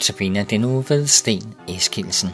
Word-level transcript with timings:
Notabene 0.00 0.44
den 0.44 0.60
nu 0.60 0.80
ved 0.88 1.06
Sten 1.06 1.54
Eskilsen. 1.68 2.28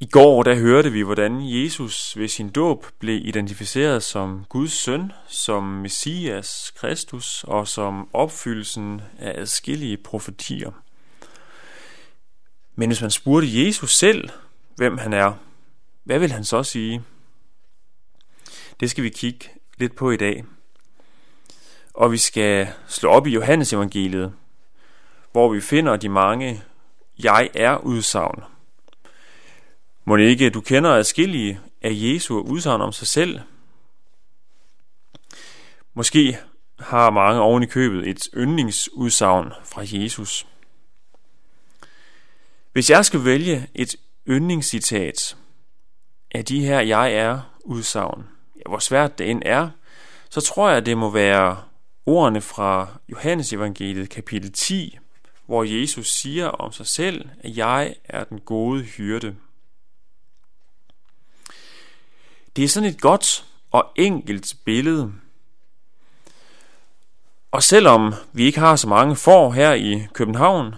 I 0.00 0.06
går 0.06 0.42
der 0.42 0.54
hørte 0.54 0.92
vi, 0.92 1.02
hvordan 1.02 1.40
Jesus 1.42 2.16
ved 2.16 2.28
sin 2.28 2.48
dåb 2.48 2.86
blev 2.98 3.20
identificeret 3.24 4.02
som 4.02 4.44
Guds 4.48 4.72
søn, 4.72 5.12
som 5.28 5.62
Messias 5.62 6.72
Kristus 6.76 7.44
og 7.44 7.68
som 7.68 8.08
opfyldelsen 8.12 9.00
af 9.18 9.40
adskillige 9.40 9.96
profetier. 9.96 10.85
Men 12.76 12.88
hvis 12.88 13.00
man 13.00 13.10
spurgte 13.10 13.64
Jesus 13.64 13.96
selv, 13.96 14.28
hvem 14.76 14.98
han 14.98 15.12
er, 15.12 15.32
hvad 16.04 16.18
vil 16.18 16.32
han 16.32 16.44
så 16.44 16.62
sige? 16.62 17.02
Det 18.80 18.90
skal 18.90 19.04
vi 19.04 19.08
kigge 19.08 19.48
lidt 19.78 19.96
på 19.96 20.10
i 20.10 20.16
dag. 20.16 20.44
Og 21.94 22.12
vi 22.12 22.18
skal 22.18 22.68
slå 22.88 23.08
op 23.08 23.26
i 23.26 23.30
Johannes 23.30 23.72
evangeliet, 23.72 24.32
hvor 25.32 25.52
vi 25.52 25.60
finder 25.60 25.96
de 25.96 26.08
mange 26.08 26.62
jeg 27.18 27.50
er 27.54 27.76
udsagn. 27.76 28.42
Må 30.04 30.16
ikke 30.16 30.50
du 30.50 30.60
kender 30.60 30.90
adskillige 30.90 31.60
af 31.82 31.90
Jesu 31.92 32.40
udsagn 32.40 32.80
om 32.80 32.92
sig 32.92 33.06
selv? 33.06 33.40
Måske 35.94 36.38
har 36.78 37.10
mange 37.10 37.40
oven 37.40 37.62
i 37.62 37.66
købet 37.66 38.08
et 38.08 38.28
yndlingsudsagn 38.36 39.52
fra 39.64 39.82
Jesus. 39.84 40.46
Hvis 42.76 42.90
jeg 42.90 43.04
skal 43.04 43.24
vælge 43.24 43.68
et 43.74 43.96
yndlingscitat 44.28 45.36
af 46.30 46.44
de 46.44 46.64
her 46.64 46.80
jeg 46.80 47.14
er 47.14 47.40
udsagn, 47.64 48.28
ja, 48.56 48.62
hvor 48.68 48.78
svært 48.78 49.18
det 49.18 49.30
end 49.30 49.42
er, 49.44 49.70
så 50.30 50.40
tror 50.40 50.70
jeg, 50.70 50.86
det 50.86 50.98
må 50.98 51.10
være 51.10 51.62
ordene 52.06 52.40
fra 52.40 52.88
Johannes 53.08 53.52
evangeliet 53.52 54.10
kapitel 54.10 54.52
10, 54.52 54.98
hvor 55.46 55.64
Jesus 55.64 56.08
siger 56.10 56.46
om 56.46 56.72
sig 56.72 56.86
selv, 56.86 57.28
at 57.38 57.56
jeg 57.56 57.94
er 58.04 58.24
den 58.24 58.40
gode 58.40 58.82
hyrde. 58.82 59.36
Det 62.56 62.64
er 62.64 62.68
sådan 62.68 62.88
et 62.88 63.00
godt 63.00 63.44
og 63.70 63.92
enkelt 63.96 64.54
billede. 64.64 65.12
Og 67.50 67.62
selvom 67.62 68.14
vi 68.32 68.44
ikke 68.44 68.60
har 68.60 68.76
så 68.76 68.88
mange 68.88 69.16
får 69.16 69.52
her 69.52 69.72
i 69.72 70.06
København, 70.12 70.74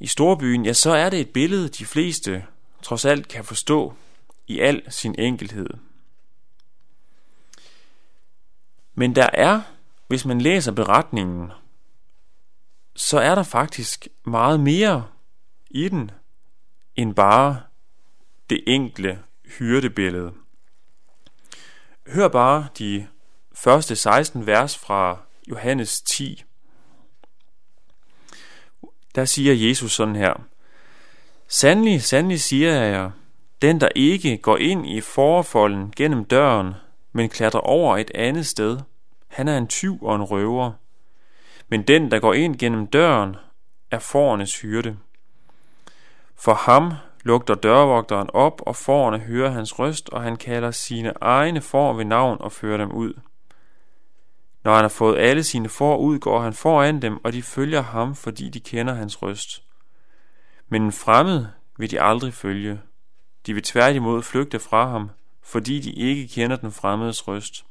i 0.00 0.06
storbyen, 0.06 0.64
ja, 0.64 0.72
så 0.72 0.90
er 0.90 1.10
det 1.10 1.20
et 1.20 1.32
billede, 1.32 1.68
de 1.68 1.84
fleste 1.84 2.46
trods 2.82 3.04
alt 3.04 3.28
kan 3.28 3.44
forstå 3.44 3.94
i 4.46 4.60
al 4.60 4.92
sin 4.92 5.14
enkelhed. 5.18 5.66
Men 8.94 9.16
der 9.16 9.28
er, 9.32 9.60
hvis 10.08 10.24
man 10.24 10.40
læser 10.40 10.72
beretningen, 10.72 11.50
så 12.96 13.18
er 13.18 13.34
der 13.34 13.42
faktisk 13.42 14.08
meget 14.24 14.60
mere 14.60 15.06
i 15.70 15.88
den, 15.88 16.10
end 16.96 17.14
bare 17.14 17.62
det 18.50 18.64
enkle 18.66 19.22
hyrdebillede. 19.58 20.32
Hør 22.06 22.28
bare 22.28 22.68
de 22.78 23.06
første 23.52 23.96
16 23.96 24.46
vers 24.46 24.78
fra 24.78 25.18
Johannes 25.48 26.02
10. 26.02 26.44
Der 29.14 29.24
siger 29.24 29.68
Jesus 29.68 29.92
sådan 29.92 30.16
her. 30.16 30.34
Sandelig, 31.48 32.02
sandelig 32.02 32.40
siger 32.40 32.72
jeg 32.72 32.92
jer, 32.92 33.10
den 33.62 33.80
der 33.80 33.88
ikke 33.96 34.36
går 34.36 34.56
ind 34.56 34.86
i 34.86 35.00
forfolden 35.00 35.92
gennem 35.96 36.24
døren, 36.24 36.74
men 37.12 37.28
klatrer 37.28 37.60
over 37.60 37.96
et 37.96 38.10
andet 38.14 38.46
sted, 38.46 38.78
han 39.28 39.48
er 39.48 39.58
en 39.58 39.66
tyv 39.66 40.02
og 40.02 40.16
en 40.16 40.22
røver. 40.22 40.72
Men 41.68 41.82
den, 41.82 42.10
der 42.10 42.18
går 42.18 42.34
ind 42.34 42.58
gennem 42.58 42.86
døren, 42.86 43.36
er 43.90 43.98
forernes 43.98 44.60
hyrde. 44.60 44.96
For 46.36 46.54
ham 46.54 46.92
lugter 47.22 47.54
dørvogteren 47.54 48.30
op, 48.32 48.62
og 48.66 48.76
forerne 48.76 49.18
hører 49.18 49.50
hans 49.50 49.78
røst, 49.78 50.08
og 50.08 50.22
han 50.22 50.36
kalder 50.36 50.70
sine 50.70 51.12
egne 51.20 51.60
får 51.60 51.92
ved 51.92 52.04
navn 52.04 52.36
og 52.40 52.52
fører 52.52 52.76
dem 52.76 52.92
ud. 52.92 53.14
Når 54.64 54.74
han 54.74 54.84
har 54.84 54.88
fået 54.88 55.18
alle 55.18 55.44
sine 55.44 55.68
får 55.68 55.96
ud, 55.96 56.18
går 56.18 56.40
han 56.40 56.52
foran 56.52 57.02
dem, 57.02 57.24
og 57.24 57.32
de 57.32 57.42
følger 57.42 57.82
ham, 57.82 58.14
fordi 58.14 58.48
de 58.48 58.60
kender 58.60 58.94
hans 58.94 59.22
røst. 59.22 59.62
Men 60.68 60.82
en 60.82 60.92
fremmed 60.92 61.46
vil 61.78 61.90
de 61.90 62.00
aldrig 62.00 62.34
følge. 62.34 62.80
De 63.46 63.54
vil 63.54 63.62
tværtimod 63.62 64.22
flygte 64.22 64.58
fra 64.58 64.88
ham, 64.88 65.10
fordi 65.42 65.80
de 65.80 65.92
ikke 65.92 66.28
kender 66.28 66.56
den 66.56 66.72
fremmedes 66.72 67.28
røst. 67.28 67.64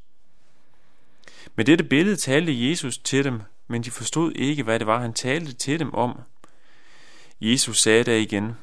Med 1.56 1.66
dette 1.66 1.84
billede 1.84 2.16
talte 2.16 2.70
Jesus 2.70 2.98
til 2.98 3.24
dem, 3.24 3.42
men 3.68 3.84
de 3.84 3.92
forstod 3.92 4.32
ikke, 4.32 4.64
hvad 4.64 4.80
det 4.80 4.88
var, 4.88 5.00
han 5.00 5.14
talte 5.14 5.54
til 5.54 5.80
dem 5.80 5.94
om. 5.94 6.20
Jesus 7.42 7.82
sagde 7.82 8.04
da 8.04 8.18
igen, 8.18 8.58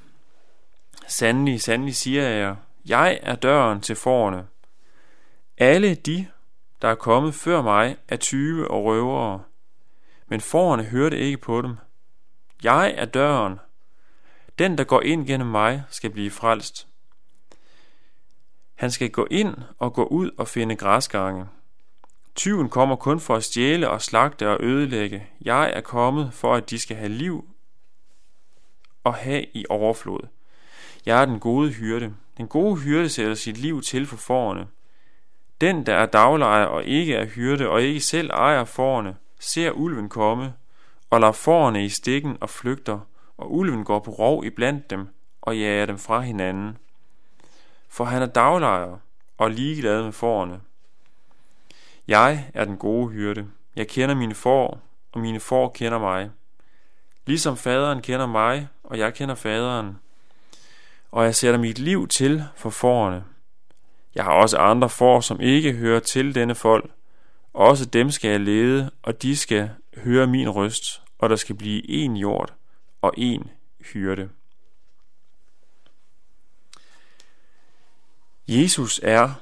Sandelig, 1.08 1.62
sandelig 1.62 1.96
siger 1.96 2.28
jeg 2.28 2.56
jeg 2.88 3.18
er 3.22 3.34
døren 3.34 3.80
til 3.80 3.96
forerne. 3.96 4.46
Alle 5.58 5.94
de, 5.94 6.26
der 6.82 6.88
er 6.88 6.94
kommet 6.94 7.34
før 7.34 7.62
mig, 7.62 7.96
er 8.08 8.16
tyve 8.16 8.70
og 8.70 8.84
røvere, 8.84 9.42
men 10.28 10.40
forerne 10.40 10.84
hørte 10.84 11.18
ikke 11.18 11.38
på 11.38 11.62
dem. 11.62 11.76
Jeg 12.62 12.94
er 12.96 13.04
døren. 13.04 13.58
Den, 14.58 14.78
der 14.78 14.84
går 14.84 15.00
ind 15.00 15.26
gennem 15.26 15.48
mig, 15.48 15.82
skal 15.90 16.10
blive 16.10 16.30
frelst. 16.30 16.88
Han 18.74 18.90
skal 18.90 19.10
gå 19.10 19.26
ind 19.30 19.54
og 19.78 19.92
gå 19.92 20.04
ud 20.04 20.30
og 20.38 20.48
finde 20.48 20.76
græsgange. 20.76 21.46
Tyven 22.34 22.68
kommer 22.68 22.96
kun 22.96 23.20
for 23.20 23.36
at 23.36 23.44
stjæle 23.44 23.90
og 23.90 24.02
slagte 24.02 24.48
og 24.48 24.64
ødelægge. 24.64 25.26
Jeg 25.40 25.72
er 25.74 25.80
kommet 25.80 26.32
for, 26.32 26.54
at 26.54 26.70
de 26.70 26.78
skal 26.78 26.96
have 26.96 27.08
liv 27.08 27.44
og 29.04 29.14
have 29.14 29.46
i 29.54 29.64
overflod. 29.68 30.28
Jeg 31.06 31.22
er 31.22 31.24
den 31.24 31.40
gode 31.40 31.72
hyrde. 31.72 32.14
Den 32.36 32.48
gode 32.48 32.76
hyrde 32.76 33.08
sætter 33.08 33.34
sit 33.34 33.56
liv 33.56 33.82
til 33.82 34.06
for 34.06 34.16
forerne. 34.16 34.66
Den, 35.60 35.86
der 35.86 35.94
er 35.94 36.06
daglejer 36.06 36.64
og 36.64 36.84
ikke 36.84 37.14
er 37.14 37.26
hyrde 37.26 37.68
og 37.68 37.82
ikke 37.82 38.00
selv 38.00 38.30
ejer 38.30 38.64
forerne, 38.64 39.16
ser 39.38 39.70
ulven 39.70 40.08
komme 40.08 40.54
og 41.10 41.20
lader 41.20 41.32
forerne 41.32 41.84
i 41.84 41.88
stikken 41.88 42.38
og 42.40 42.50
flygter, 42.50 43.00
og 43.36 43.54
ulven 43.54 43.84
går 43.84 43.98
på 43.98 44.10
rov 44.10 44.44
iblandt 44.44 44.90
dem 44.90 45.08
og 45.42 45.58
jager 45.58 45.86
dem 45.86 45.98
fra 45.98 46.20
hinanden. 46.20 46.78
For 47.88 48.04
han 48.04 48.22
er 48.22 48.26
daglejer 48.26 48.98
og 49.38 49.50
ligeglad 49.50 50.02
med 50.02 50.12
forerne. 50.12 50.60
Jeg 52.08 52.50
er 52.54 52.64
den 52.64 52.76
gode 52.76 53.08
hyrde. 53.08 53.46
Jeg 53.76 53.88
kender 53.88 54.14
mine 54.14 54.34
får, 54.34 54.80
og 55.12 55.20
mine 55.20 55.40
får 55.40 55.68
kender 55.68 55.98
mig. 55.98 56.30
Ligesom 57.26 57.56
faderen 57.56 58.02
kender 58.02 58.26
mig, 58.26 58.68
og 58.84 58.98
jeg 58.98 59.14
kender 59.14 59.34
faderen, 59.34 59.98
og 61.10 61.24
jeg 61.24 61.34
sætter 61.34 61.60
mit 61.60 61.78
liv 61.78 62.08
til 62.08 62.44
for 62.56 62.70
forerne. 62.70 63.24
Jeg 64.16 64.24
har 64.24 64.32
også 64.32 64.56
andre 64.56 64.90
får, 64.90 65.20
som 65.20 65.40
ikke 65.40 65.72
hører 65.72 66.00
til 66.00 66.34
denne 66.34 66.54
folk. 66.54 66.90
Også 67.52 67.84
dem 67.84 68.10
skal 68.10 68.30
jeg 68.30 68.40
lede, 68.40 68.90
og 69.02 69.22
de 69.22 69.36
skal 69.36 69.70
høre 69.96 70.26
min 70.26 70.50
røst, 70.50 71.02
og 71.18 71.30
der 71.30 71.36
skal 71.36 71.56
blive 71.56 71.90
en 71.90 72.16
jord 72.16 72.54
og 73.02 73.14
en 73.16 73.50
hyrde. 73.80 74.30
Jesus 78.48 79.00
er 79.02 79.34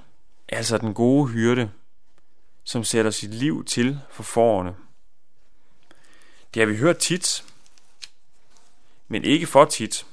altså 0.48 0.78
den 0.78 0.94
gode 0.94 1.28
hyrde, 1.28 1.70
som 2.64 2.84
sætter 2.84 3.10
sit 3.10 3.34
liv 3.34 3.64
til 3.64 4.00
for 4.10 4.22
forerne. 4.22 4.74
Det 6.54 6.60
har 6.60 6.66
vi 6.66 6.76
hørt 6.76 6.98
tit, 6.98 7.44
men 9.08 9.24
ikke 9.24 9.46
for 9.46 9.64
tit. 9.64 10.06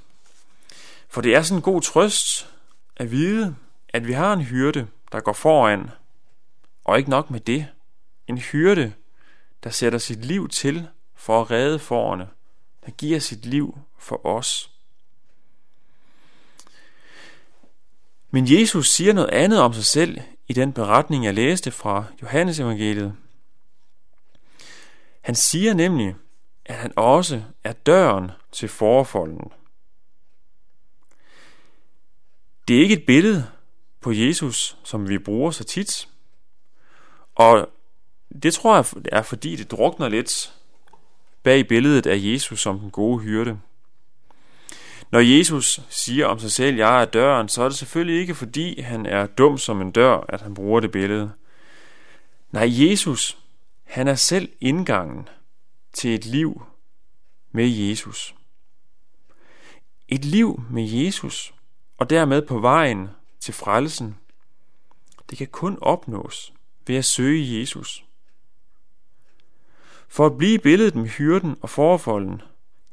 For 1.09 1.21
det 1.21 1.35
er 1.35 1.41
sådan 1.41 1.57
en 1.57 1.63
god 1.63 1.81
trøst 1.81 2.49
at 2.97 3.11
vide, 3.11 3.55
at 3.93 4.07
vi 4.07 4.13
har 4.13 4.33
en 4.33 4.41
hyrde, 4.41 4.87
der 5.11 5.19
går 5.19 5.33
foran. 5.33 5.89
Og 6.83 6.97
ikke 6.97 7.09
nok 7.09 7.31
med 7.31 7.39
det. 7.39 7.67
En 8.27 8.37
hyrde, 8.37 8.93
der 9.63 9.69
sætter 9.69 9.99
sit 9.99 10.25
liv 10.25 10.49
til 10.49 10.87
for 11.15 11.41
at 11.41 11.51
redde 11.51 11.79
forerne. 11.79 12.29
Der 12.85 12.91
giver 12.91 13.19
sit 13.19 13.45
liv 13.45 13.77
for 13.97 14.25
os. 14.25 14.71
Men 18.31 18.45
Jesus 18.47 18.89
siger 18.89 19.13
noget 19.13 19.29
andet 19.29 19.59
om 19.59 19.73
sig 19.73 19.85
selv 19.85 20.21
i 20.47 20.53
den 20.53 20.73
beretning, 20.73 21.25
jeg 21.25 21.33
læste 21.33 21.71
fra 21.71 22.05
Johannes 22.21 22.59
evangeliet. 22.59 23.15
Han 25.21 25.35
siger 25.35 25.73
nemlig, 25.73 26.15
at 26.65 26.75
han 26.75 26.93
også 26.95 27.43
er 27.63 27.73
døren 27.73 28.31
til 28.51 28.69
forfolden. 28.69 29.51
Det 32.67 32.77
er 32.77 32.81
ikke 32.81 32.95
et 32.95 33.05
billede 33.05 33.47
på 34.01 34.11
Jesus, 34.11 34.77
som 34.83 35.09
vi 35.09 35.17
bruger 35.17 35.51
så 35.51 35.63
tit. 35.63 36.07
Og 37.35 37.69
det 38.43 38.53
tror 38.53 38.75
jeg 38.75 38.85
er 39.11 39.21
fordi 39.21 39.55
det 39.55 39.71
drukner 39.71 40.09
lidt 40.09 40.53
bag 41.43 41.67
billedet 41.67 42.05
af 42.05 42.17
Jesus 42.19 42.61
som 42.61 42.79
den 42.79 42.91
gode 42.91 43.19
hyrde. 43.19 43.59
Når 45.11 45.19
Jesus 45.19 45.81
siger 45.89 46.25
om 46.25 46.39
sig 46.39 46.51
selv, 46.51 46.77
jeg 46.77 47.01
er 47.01 47.05
døren, 47.05 47.49
så 47.49 47.63
er 47.63 47.69
det 47.69 47.77
selvfølgelig 47.77 48.19
ikke 48.19 48.35
fordi 48.35 48.81
han 48.81 49.05
er 49.05 49.27
dum 49.27 49.57
som 49.57 49.81
en 49.81 49.91
dør, 49.91 50.25
at 50.29 50.41
han 50.41 50.53
bruger 50.53 50.79
det 50.79 50.91
billede. 50.91 51.31
Nej, 52.51 52.67
Jesus, 52.69 53.37
han 53.83 54.07
er 54.07 54.15
selv 54.15 54.49
indgangen 54.61 55.29
til 55.93 56.15
et 56.15 56.25
liv 56.25 56.63
med 57.51 57.67
Jesus. 57.67 58.35
Et 60.07 60.25
liv 60.25 60.63
med 60.69 60.83
Jesus, 60.83 61.53
og 61.97 62.09
dermed 62.09 62.41
på 62.41 62.59
vejen 62.59 63.09
til 63.41 63.53
frelsen, 63.53 64.17
det 65.29 65.37
kan 65.37 65.47
kun 65.47 65.77
opnås 65.81 66.53
ved 66.87 66.95
at 66.95 67.05
søge 67.05 67.59
Jesus. 67.59 68.05
For 70.07 70.25
at 70.25 70.37
blive 70.37 70.59
billedet 70.59 70.95
med 70.95 71.07
hyrden 71.07 71.57
og 71.61 71.69
forfolden, 71.69 72.41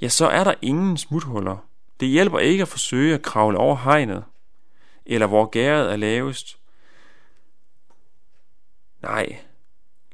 ja, 0.01 0.09
så 0.09 0.29
er 0.29 0.45
der 0.45 0.55
ingen 0.63 0.97
smuthuller. 0.97 1.69
Det 2.01 2.09
hjælper 2.09 2.39
ikke 2.39 2.63
at 2.63 2.69
forsøge 2.69 3.15
at 3.15 3.23
kravle 3.23 3.59
over 3.59 3.77
hegnet, 3.77 4.25
eller 5.07 5.27
hvor 5.27 5.47
gæret 5.47 5.93
er 5.93 5.97
lavest. 5.97 6.59
Nej, 9.03 9.41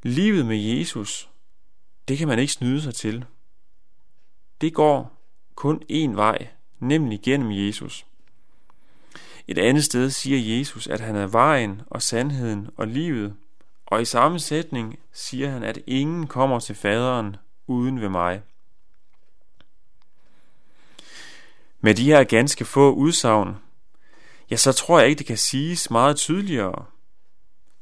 livet 0.02 0.46
med 0.46 0.56
Jesus, 0.56 1.30
det 2.08 2.18
kan 2.18 2.28
man 2.28 2.38
ikke 2.38 2.52
snyde 2.52 2.82
sig 2.82 2.94
til. 2.94 3.24
Det 4.60 4.74
går 4.74 5.20
kun 5.54 5.82
én 5.90 6.14
vej, 6.14 6.48
nemlig 6.78 7.20
gennem 7.22 7.50
Jesus. 7.52 8.06
Et 9.48 9.58
andet 9.58 9.84
sted 9.84 10.10
siger 10.10 10.58
Jesus, 10.58 10.86
at 10.86 11.00
han 11.00 11.16
er 11.16 11.26
vejen 11.26 11.82
og 11.86 12.02
sandheden 12.02 12.70
og 12.76 12.86
livet, 12.86 13.36
og 13.86 14.02
i 14.02 14.04
samme 14.04 14.38
sætning 14.38 14.98
siger 15.12 15.50
han, 15.50 15.62
at 15.62 15.78
ingen 15.86 16.26
kommer 16.26 16.60
til 16.60 16.74
faderen 16.74 17.36
uden 17.66 18.00
ved 18.00 18.08
mig. 18.08 18.42
Med 21.80 21.94
de 21.94 22.04
her 22.04 22.24
ganske 22.24 22.64
få 22.64 22.92
udsagn, 22.92 23.56
ja, 24.50 24.56
så 24.56 24.72
tror 24.72 24.98
jeg 24.98 25.08
ikke, 25.08 25.18
det 25.18 25.26
kan 25.26 25.38
siges 25.38 25.90
meget 25.90 26.16
tydeligere. 26.16 26.84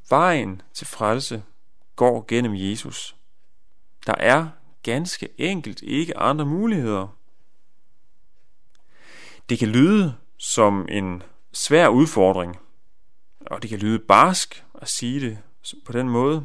Vejen 0.09 0.63
til 0.75 0.87
frelse 0.87 1.43
går 1.97 2.25
gennem 2.29 2.53
Jesus. 2.55 3.17
Der 4.07 4.15
er 4.15 4.49
ganske 4.83 5.29
enkelt 5.39 5.83
ikke 5.83 6.19
andre 6.19 6.47
muligheder. 6.47 7.17
Det 9.49 9.59
kan 9.59 9.69
lyde 9.69 10.15
som 10.39 10.87
en 10.89 11.23
svær 11.53 11.89
udfordring, 11.89 12.59
og 13.47 13.63
det 13.63 13.71
kan 13.71 13.79
lyde 13.79 13.99
barsk 13.99 14.65
at 14.75 14.89
sige 14.89 15.21
det 15.21 15.39
på 15.85 15.93
den 15.93 16.09
måde. 16.09 16.45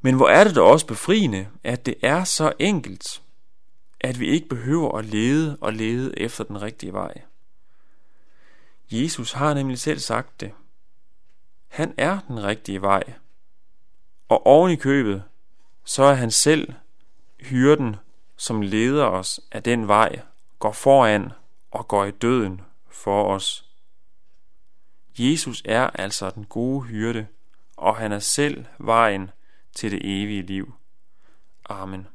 Men 0.00 0.14
hvor 0.14 0.28
er 0.28 0.44
det 0.44 0.54
da 0.54 0.60
også 0.60 0.86
befriende, 0.86 1.48
at 1.64 1.86
det 1.86 1.94
er 2.02 2.24
så 2.24 2.52
enkelt, 2.58 3.22
at 4.00 4.20
vi 4.20 4.26
ikke 4.26 4.48
behøver 4.48 4.98
at 4.98 5.04
lede 5.04 5.56
og 5.60 5.72
lede 5.72 6.18
efter 6.18 6.44
den 6.44 6.62
rigtige 6.62 6.92
vej. 6.92 7.22
Jesus 8.90 9.32
har 9.32 9.54
nemlig 9.54 9.78
selv 9.78 9.98
sagt 9.98 10.40
det. 10.40 10.52
Han 11.68 11.94
er 11.96 12.18
den 12.28 12.42
rigtige 12.42 12.82
vej. 12.82 13.02
Og 14.28 14.46
oven 14.46 14.70
i 14.72 14.76
købet, 14.76 15.24
så 15.84 16.02
er 16.02 16.14
han 16.14 16.30
selv 16.30 16.72
hyrden, 17.40 17.96
som 18.36 18.62
leder 18.62 19.04
os 19.04 19.40
af 19.52 19.62
den 19.62 19.88
vej, 19.88 20.20
går 20.58 20.72
foran 20.72 21.32
og 21.70 21.88
går 21.88 22.04
i 22.04 22.10
døden 22.10 22.60
for 22.92 23.34
os. 23.34 23.68
Jesus 25.18 25.62
er 25.64 25.86
altså 25.86 26.30
den 26.30 26.44
gode 26.44 26.82
hyrde, 26.82 27.26
og 27.76 27.96
han 27.96 28.12
er 28.12 28.18
selv 28.18 28.64
vejen 28.78 29.30
til 29.76 29.90
det 29.90 30.00
evige 30.22 30.42
liv. 30.42 30.72
Amen. 31.68 32.06